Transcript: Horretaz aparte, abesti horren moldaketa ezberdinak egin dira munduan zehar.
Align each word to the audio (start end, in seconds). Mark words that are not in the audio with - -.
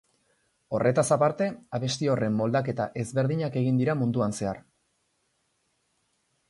Horretaz 0.77 1.03
aparte, 1.15 1.49
abesti 1.79 2.09
horren 2.13 2.33
moldaketa 2.39 2.89
ezberdinak 3.03 3.59
egin 3.63 3.79
dira 3.83 3.97
munduan 4.01 4.35
zehar. 4.41 4.63